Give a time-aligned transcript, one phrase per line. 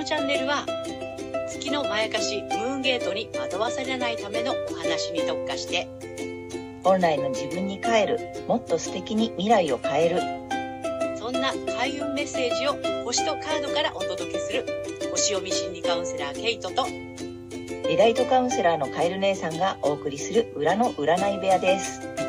[0.00, 0.64] のチャンネルは
[1.46, 5.88] 月のまやかしムーンゲートに惑わされないためのお話に特化して
[6.82, 8.18] 本来の自分に帰る
[8.48, 10.20] もっと素敵に未来を変える。
[11.18, 14.64] そんな開運メッセージを星とカードからお届けする
[15.10, 16.86] 星読み心理カウンセラーケイトと
[17.86, 22.19] リライトカウンセラーのカエル姉さんがお送りする裏の占い部屋です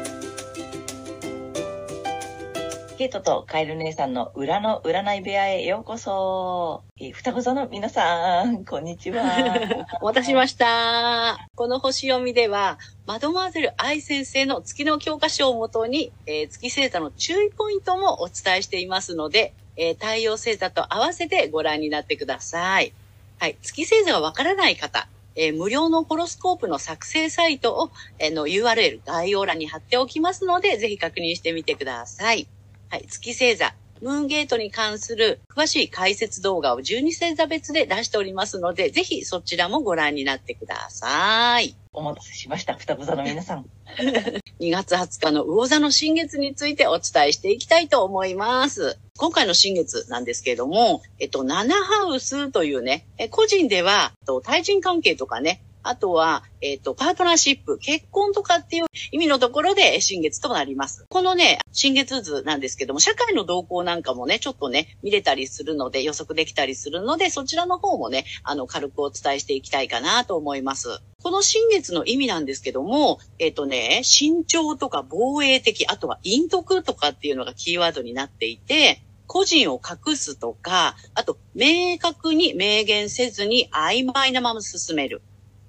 [3.01, 6.83] ケイトとカエル姉さんの裏の占い部屋へようこそ。
[6.99, 9.23] え双子座の皆さん、こんにちは。
[10.01, 11.39] お待たせしました。
[11.55, 12.77] この星読みでは、
[13.07, 22.93] マドマーゼル愛先生の月の教科書をもとに、えー月星座の注意ポイントもお伝えしていますので、えー太陽星座と合わせてご覧になってください。
[23.39, 23.57] はい。
[23.63, 27.89] 月星座がわからない方、えー無料のホロスコープの作成サイトを、
[28.19, 32.47] えーの URL 概要欄に貼っておきますので、ぜひ確認してみてください。
[32.91, 33.05] はい。
[33.07, 41.73] 月星座、ムーンゲートに関する詳しい解説動画を12星座別で出しておりますので、ぜひそちらもご覧になってください。
[41.93, 42.73] お待たせしました。
[42.73, 43.65] 双子座の皆さん。
[44.59, 48.97] 2月20日の魚座の新月についてお伝えしていきたいと思います。
[49.17, 61.05] 今回の新月なんですけれども、えっと、7ハウスというね、え個人では、えっと対人関係とかね、あとは、えっと、パートナーシップ、結婚とかっていう意味のところで新月となります。
[61.09, 71.01] このね、新月図なんですけども、社会の動向なんかもね、ちょっとね、見れたりするので、予測できたりするので、そちらの方もね、あの、軽くお伝えしていきたいかなと思います。
[71.23, 85.21] この新月の意味なんですけども、えっ、とね、慎重とか防衛的、あとは陰徳とかっていうのがキーワードになっていて、個人を隠すとか、あと、明確に明言せずに曖昧なまま進める。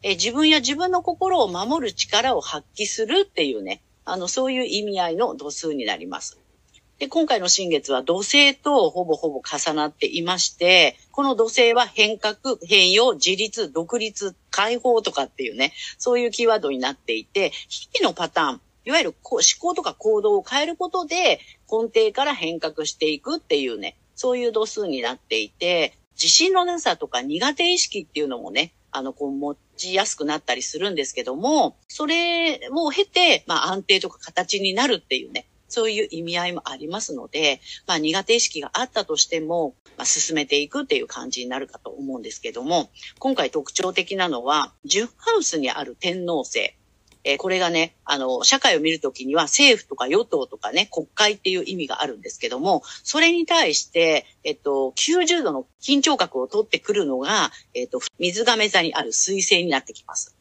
[0.03, 6.39] え自分や自分の心を守る力を発揮するっていうね、あの、そういう意味合いの度数になります。
[6.99, 21.39] で、今回の新月は土星とほぼほぼ重なっていまして、この土星は変革、変容、自立、独立、解放とかっていうね、そういうキーワードになっていて、日々のパターン、いわゆる思考とか行動を変えることで
[21.71, 46.75] 根底から変革していくっていうね、そういう度数になっていて、自信のなさとか苦手意識っていうのもね、あの、こう持ちやすくなったりするんですけども、それを経て、まあ安定とか形になるっていうね、そういう意味合いもありますので、まあ苦手意識があったとしても、まあ進めていくっていう感じになるかと思うんですけども、今回特徴的なのは、10ハウスにある天皇星。
[47.25, 60.37] えーこれがね、あの、社会を見るときには政府とか与党とかね、国会っていう意味があるんですけども、それに対して、えっと、90度の緊張角を取ってくるのが、えっと、水亀座にある水星になってきます。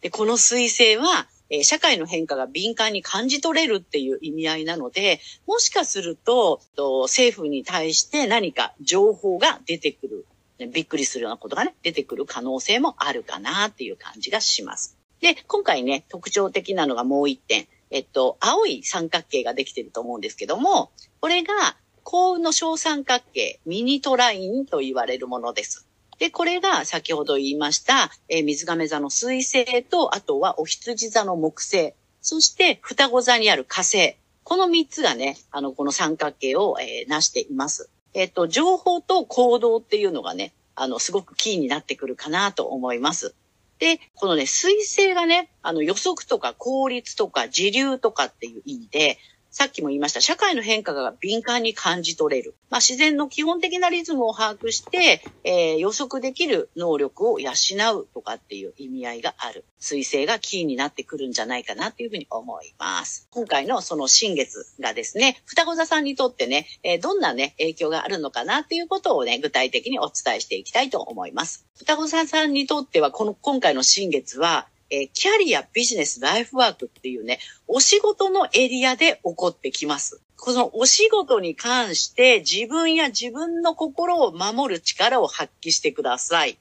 [0.00, 10.26] で、この水星は、え社会の変化が敏感に感じ取れるっていう意味合いなので、もしかすると、と政府に対して何か情報が出てくる、
[10.70, 14.97] びっくりするようなことがね、出てくる可能性もあるかなっていう感じがします。
[15.20, 17.66] で、今回ね、特徴的なのがもう一点。
[17.90, 20.90] えっと、青い三角形ができてると思うんですけども、
[21.20, 25.86] これが幸運の小三角形、ミニトラインと言われるものです。
[26.18, 34.16] で、これが先ほど言いました、えー水亀座の水星と、あとはお羊座の木星、そして双子座にある火星。
[34.42, 37.90] この三つがね、あの、この三角形を、えー成しています。
[38.14, 43.34] えっと、情報と行動っていうのがね、あの、すごくキーになってくるかなと思います。
[43.78, 49.18] で、このね、水星がね、あの予測とか効率とか自流とかっていう意味で、
[49.50, 52.54] さっきも言いました、社会の変化が敏感に感じ取れる。
[52.70, 57.52] まあ、自然の基本的なリズムを把握して、えー予測できる能力を養
[57.98, 59.64] うとかっていう意味合いがある。
[59.78, 63.26] 水星がキーになってくるんじゃないかなっていうふうに思います。
[63.30, 71.64] 今回のその新月がですね、双子座さんにとってね、えーどんなね、影響があるのかなっていうことをね、具体的にお伝えしていきたいと思います。
[71.76, 80.22] 双子座さんにとっては、この今回の新月は、えーキャリア、ビジネス、ライフワークっていうね、お仕事のエリアで起こってきます。
[80.36, 86.58] このお仕事に関して自分や自分の心を守る力を発揮してください。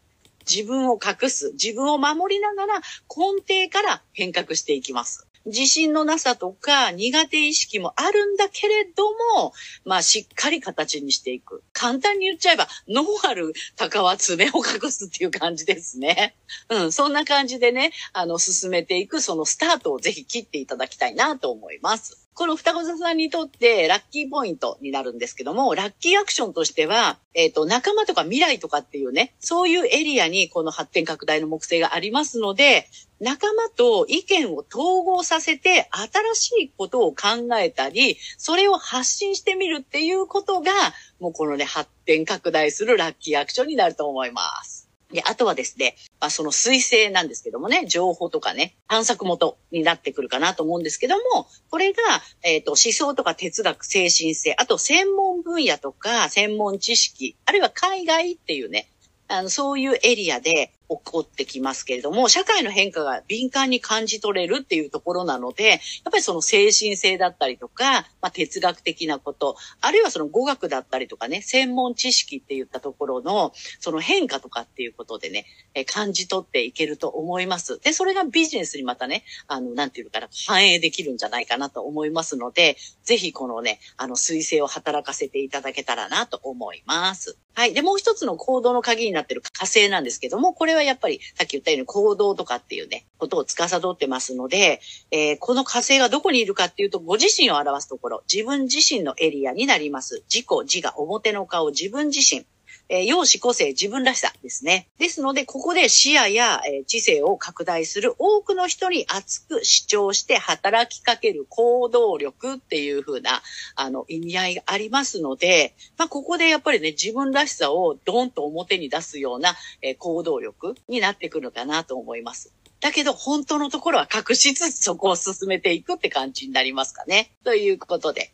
[0.49, 2.75] 自分を隠す、自分を守りながら
[3.09, 5.27] 根底から変革していきます。
[5.47, 9.53] 自信のなさとか苦手意識もあるんだけれども、
[9.85, 11.63] まあしっかり形にしていく。
[11.71, 16.35] 簡単に言っちゃえば、脳ある鷹は爪を隠すっていう感じですね。
[16.69, 22.26] うん、そんな感じでね、あの、進めていくそのスタートをぜひ切っていただきたいなと思います。
[22.37, 32.87] この双子座さんにとってラッキーポイントになるんですけども、ラッキーアクションとしては、えっ、と、仲間とか未来とかっていうね、そういうエリアにこの発展拡大の木星がありますので、
[33.19, 35.89] 仲間と意見を統合させて
[36.35, 40.71] 新しいことを考えたり、それを発信してみるっていうことが、
[41.19, 44.76] もうこのね、発展拡大するラッキーアクションになると思います。
[45.11, 52.01] で、あとはですね、まあ、その彗星なんですけどもね、情報とかね、探索元になってくるかなと思うんですけども、これが、
[52.43, 58.89] えっ、と、思想とか哲学、精神性、あと専門分野とか専門知識、あるいは海外っていうね、
[59.29, 65.79] あの、そういうエリアで起こってきますけれども、社会の変化が敏感に感じ取れるっていうところなので、やっ
[66.11, 77.79] ぱりその精神性だったりとか、まあ、哲学的なこと、あるいはその語学だったりとかね、専門知識って言ったところの、その変化とかっていうことでね、え感じ取っていけると思います。
[77.79, 87.37] で、それがビジネスにまたね、あの、なんていうのかな、反映できるんじゃないかなと思いますので、ぜひこのね、あの、彗星を働かせていただけたらなと思います。
[87.57, 87.73] はい。
[87.73, 100.23] で、もう一つの行動の鍵になっている火星なんですけども、これはやっぱりさっき言ったように行動とかっていうね、ことを司ってますので、えーこの火星がどこにいるかっていうと、ご自身を表すところ、自分自身のエリアになります。
[100.31, 102.45] 自己、自我、表の顔、自分自身。
[102.89, 104.87] えー、容姿個性、自分らしさですね。
[104.97, 113.41] ですので、ここで視野や、えー知性を拡大する多くの人に熱く主張して働きかける行動力っていう風な、
[113.75, 122.53] あの、意味合いがありますので、まあ、ここでやっぱりね、自分らしさをドンと表に出すような、えー行動力になってくるのかなと思います。
[122.79, 127.31] だけど、本当のところは隠しつつそこを進めていくって感じになりますかね。
[127.43, 128.31] ということで。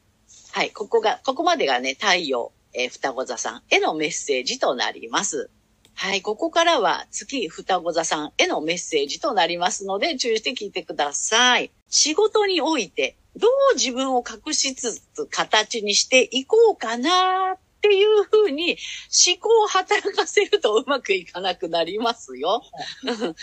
[0.51, 5.49] はい、ここが、ここまでがね、太陽、えー双子座さんへのメッセージとなります。
[5.95, 11.71] はい、ここからは月双子座さんへのメッセージとなりますので、注意して聞いてください。
[11.87, 18.77] 仕事において、どう自分を隠しつつ形にしていこうかなっていうふうに
[19.27, 22.63] 思考を働かせるとうまくいかなくなりますよ。
[23.03, 23.35] うん考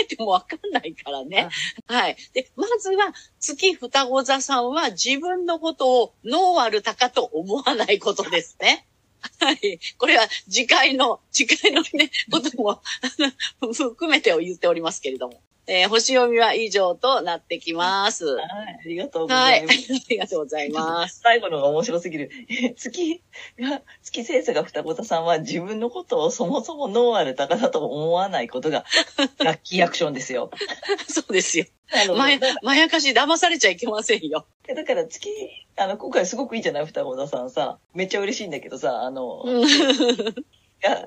[0.00, 1.48] えてもわかんないからね。
[1.86, 2.16] はい。
[2.32, 8.86] で、まずは月双子座さんは自分のことをノーアルタカと思わないことですね。
[9.38, 9.78] はい。
[9.98, 12.82] これは次回の、次回のね、ことも、
[13.72, 15.42] 含めてを言っておりますけれども。
[15.72, 18.26] えー星読みは以上となってきます。
[18.26, 19.62] はい、ありがとうごはい。
[19.62, 20.02] あざいます。
[20.10, 21.20] りがとうございます。
[21.22, 22.30] 最後のが面白すぎる。
[22.76, 23.22] 月
[23.56, 28.84] が、月星座が双子座さんは自分のことをそもそもノーアル高だと思わないことが
[29.38, 30.50] ラッキーアクションですよ。
[31.08, 31.66] そうですよ。
[32.16, 34.46] まや、まやかし騙されちゃいけませんよ。
[34.66, 35.30] だから月、
[35.76, 37.78] あの、今回すごくいいじゃない双子座さんさ。
[37.94, 39.44] めっちゃ嬉しいんだけどさ、あの、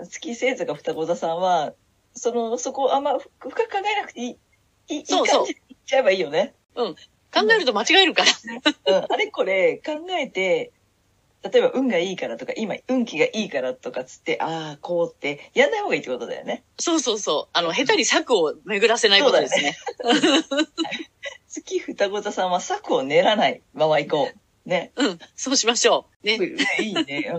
[0.10, 1.74] 月星座が双子座さんは、
[2.16, 4.38] その、そこあんま深く考えなくていい。
[5.06, 6.54] そうそう感じでいっちゃえばいいよね。
[7.34, 8.32] 考えると間違えるから。
[9.00, 9.06] うん。
[9.12, 10.72] あれこれ考えて、
[11.44, 16.64] 例えば運がいいからとか、今運気がいいからとかつって、ああ、こうって、やんない方がいいってことだよね。
[16.80, 17.58] そうそうそう。
[17.58, 19.76] あの、下手に策を巡らせないことですね。
[21.50, 24.70] 月双子座さんは策を練らないまま行こう。
[24.70, 24.92] ね。
[24.96, 25.20] うん。
[25.36, 26.26] そうしましょう。
[26.26, 26.38] ね。
[26.38, 27.34] ねいいね。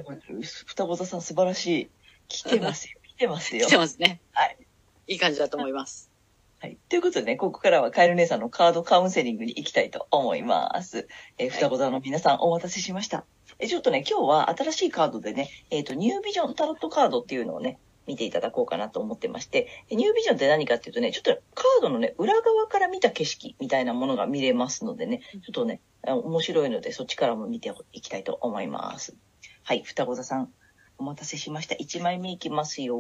[0.67, 1.88] 双子座さん素晴らしい。
[2.29, 2.99] 来てますよ。
[3.02, 3.79] 来てますよ 来て。
[3.79, 4.20] ますね。
[4.32, 4.58] はい。
[5.06, 6.13] いい感じだと思います。
[6.64, 6.78] はい。
[6.88, 11.08] ということでね、ここからはカエル姉さんのカードカウンセリングに行きたいと思います。
[11.37, 13.26] えー、双子座の皆さんお待たせしました。
[13.58, 29.14] え、ちょっとね、今日は新しいカードでね、えっ、と、ニュービジョンタロットカードっていうのをね、見ていただこうかなと思ってまして、えニュービジョンって何かっていうとね、ちょっとカードのね、裏側から見た景色みたいなものが見れますのでね、ちょっとね、あ面白いのでそっちからも見ていきたいと思います。
[29.64, 30.50] はい、双子座さん、
[30.96, 31.75] お待たせしました。
[31.75, 32.96] 1枚目いきますよ。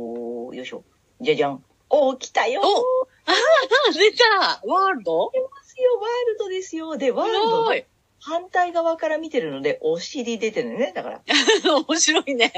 [0.52, 0.84] よいしょ。
[1.22, 1.64] じゃじゃん。
[1.88, 5.30] おー、来たよーおあ、出たワールド？
[5.32, 6.96] 出ますよ、ワールドですよ。
[6.96, 7.94] で、ワールド。
[8.20, 10.92] 反対側から見てるので、お尻出てるのね。
[10.94, 11.22] だから、
[11.86, 12.52] 面白いね。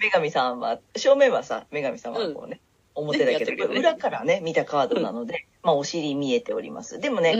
[0.00, 2.60] 女神さんは、正面はさ、女神様はこうね、
[2.94, 7.00] 表だけど、ね裏からね、見たカードなので、まあ、お尻見えております。
[7.00, 7.38] でもね、うん。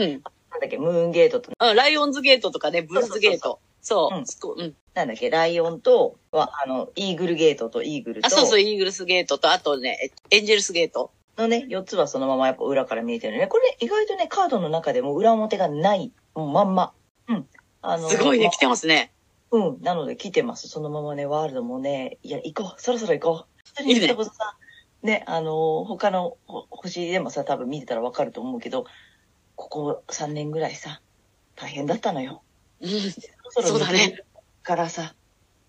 [0.51, 3.59] なんだっけ、ムーンゲートと、うんライオンズゲートとかね、ブルーズゲート。
[3.81, 4.73] そう。
[4.93, 11.11] なんだっけ、ライオンと、は、あの、イーグルゲートとイーグルと、あ、そうそう、イーグルスゲートと、あとね、エンジェルスゲート。
[11.37, 13.47] のね、4つはそのままやっぱ裏から見えてるね。
[13.47, 16.93] これね、意外とね、カードの中でも裏表がない、もうまんま。
[17.27, 17.47] うん。
[17.81, 19.11] あのすごいね、ま来てますね。
[19.51, 19.81] うん。
[19.81, 20.67] なので来てます。
[20.67, 22.81] そのままね、ワールドもね、いや、行こう。
[22.81, 23.45] そろそろ行こ
[23.79, 23.83] う。
[23.83, 28.85] いいね双子座さんね、あのー他のほ星でもさ、多分見てたらわかると思うけど、
[29.55, 31.01] ここ3年ぐらいさ、
[31.55, 32.43] 大変だったのよ。
[32.81, 32.89] うん。
[33.49, 34.23] そろそうだね。
[34.63, 35.15] からさ、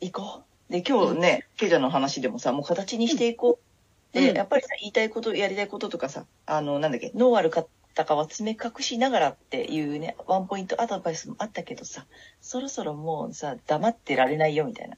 [0.00, 0.72] 行こう。
[0.72, 3.71] で、今日ね、ケイちゃんの話でもさ、もう形にしていこう。
[4.12, 12.06] で、うんやっぱりさ、言いたいこと、やりたいこととかさ、あの、なんだっけ、ノーアルか、たかは爪隠しながらっていうね、ワンポイントアドバイスもあったけどさ、
[12.40, 14.96] そろそろもうさ、黙ってられないよみたいな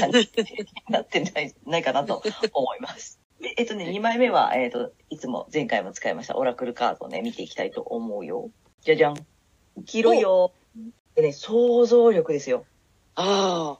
[0.00, 3.20] 感じになってないないかなと思います。
[3.40, 8.50] でえっとね、2枚目は、えっと、いつも前回も使いましたオラクルカードをね、見ていきたいと思うよ。
[8.82, 9.16] じゃじゃん。
[9.84, 10.52] 黄色いよ。
[11.14, 12.64] でね、想像力ですよ。
[13.14, 13.78] あ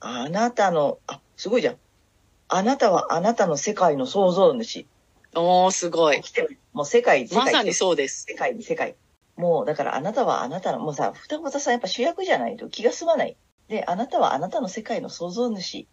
[0.00, 1.76] あなたの、あ、すごいじゃん。
[2.48, 4.86] あなたはあなたの世界の創造主。
[5.34, 5.40] あ。
[5.40, 6.20] おー、すごい。
[6.20, 6.58] 来てる。
[6.72, 7.44] もう世界、世界。
[7.44, 8.24] まさにそうです。
[8.28, 8.96] 世界に世界。
[9.36, 13.36] もう、だからあなたはあなたの、もうさ、双子座さんやっぱ主役じゃないと気が済まない。
[13.68, 15.86] で、あなたはあなたの世界の創造主。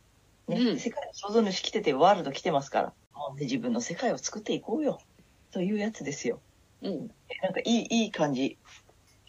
[0.48, 2.94] ね、うん世界の創造主来てて、ワールド来てますから。
[3.16, 5.00] もうね、自分の世界を作っていこうよ。
[5.52, 6.40] というやつですよ。
[6.82, 7.12] うん。
[7.30, 8.58] えなんかいい、いい感じ。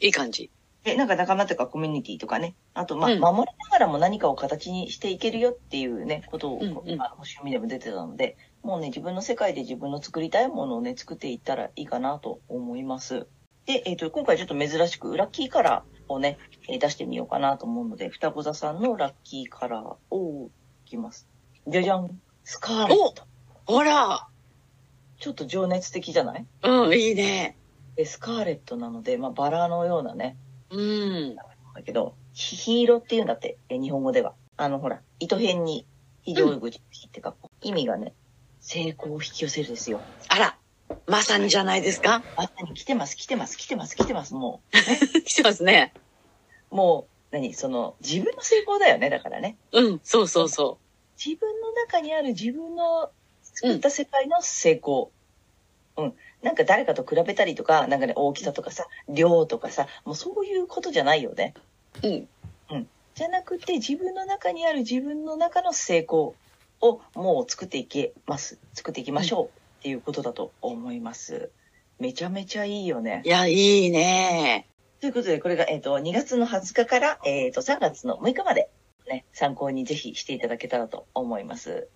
[0.00, 0.50] いい感じ。
[0.84, 2.54] で、なんか仲間とかコミュニティとかね。
[2.74, 13.26] あと、まあ、うん守りながらも何かを形にしていけるよっていうね、ことを、うんうんまあ、星読みでも出てたので、もうね、自分の世界で自分の作りたいものをね、作っていったらいいかなと思います。
[13.66, 16.38] で、えっ、と、今回ちょっと珍しく、ラッキーカラーをね、
[16.68, 20.50] えー出してみようかなと思うので、双子座さんのラッキーカラーを
[20.86, 21.28] いきます。
[21.68, 22.20] じゃじゃん。
[22.42, 23.22] スカーレット。
[23.66, 24.26] ほら。
[25.18, 26.46] ちょっと情熱的じゃない？
[26.64, 27.56] うん、いいね。
[27.96, 30.36] で、スカーレットなので、まあ、バラのようなね、
[30.70, 31.36] うん。
[31.36, 34.34] だけど、ヒヒーロって言うんだって、え日本語では。
[34.56, 35.86] あの、ほら、糸辺に
[36.22, 38.12] 非常口ってか、意味がね、
[38.60, 40.00] 成功を引き寄せるですよ。
[40.28, 40.58] あら。
[41.06, 42.22] まさにじゃないですか？
[42.36, 44.62] あ、何来てます、来てます、来てます、来てます、も
[45.24, 45.94] 来てますね。
[46.70, 46.76] う。
[46.76, 47.54] もう、何？
[47.54, 49.56] その、自分の成功だよね、だからね。
[49.72, 50.78] うん、そうそうそ
[51.24, 53.10] 自分の中にある自分の
[53.42, 55.12] 作った世界の成功。
[55.96, 56.14] うん。
[56.42, 61.54] なんか誰かと比べたりとか、なんかね、大きさとかさ、量とかさ、もうそういうことじゃないよね。
[62.02, 62.28] う。
[62.70, 62.88] うん。
[63.14, 66.34] じゃなくて、自分の中にある自分の中の成功
[66.80, 68.58] をもう作っていけます。
[68.72, 71.50] 作っていきましょうっていうことだと思います。
[71.98, 73.28] めちゃめちゃいいよねい。
[73.28, 74.66] や、いいね。
[75.00, 78.70] ということで、これが、えっ、と、2月の20日から、えっ、と、3月の6日まで、
[79.06, 81.88] ね、参考にぜひしていただけたらと思います。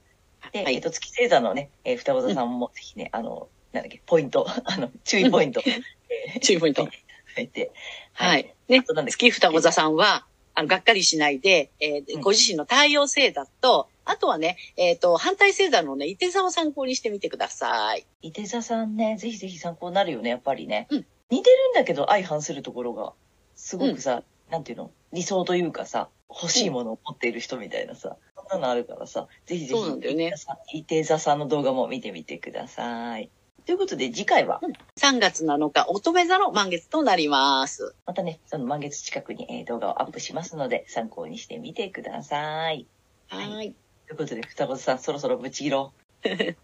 [0.53, 6.87] で、はいえっ、と、月星座のね、えー双子座さんもぜひね、あの、なんだっけ、ポイント、あの、注意ポイント、えー 注意ポイント。
[7.39, 7.73] 書いて、
[8.13, 8.55] はい。
[8.69, 18.07] ねあとなんだっけ月双子座さんは、あの、がっかりしないで、えーうんご自身の太陽星座と、あとはね、えっ、と、反対星座のね、伊手座を参考にしてみてください。
[18.23, 20.87] 伊手座さんね、ぜひぜひ参考になるよね、やっぱりね。
[20.91, 23.13] うん似てるんだけど相反するところが、
[23.55, 24.91] すごくさ、なんていうの？
[25.13, 30.33] 理想というかさ、欲しいものを持っている人みたいなさ、そんなのあるからさ、ぜひぜひ、そうなんだよね
[30.73, 33.31] 伊手座さんの動画も見てみてください。
[33.69, 34.63] ということで、次回は、
[34.97, 37.95] 3月7日、乙女座の満月となります。
[38.07, 42.87] またね、その満月近くに、えー動画をアップしますので、参考にしてみてください。
[43.29, 43.75] はい。
[44.07, 45.93] ということで、双子座さん、そろそろブチ切ろ
[46.25, 46.29] う。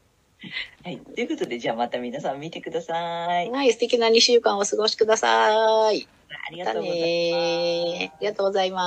[0.82, 0.96] はい。
[0.96, 3.50] ということで、じゃあまた皆さん見てください。
[3.50, 6.08] はい、素敵な2週間をお過ごしください。
[6.46, 7.04] ありがとうございます。
[7.04, 8.84] ねありがとうございます。